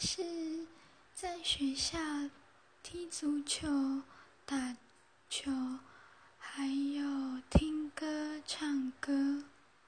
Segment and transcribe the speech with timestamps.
[0.00, 0.22] 是
[1.12, 1.98] 在学校
[2.84, 3.66] 踢足球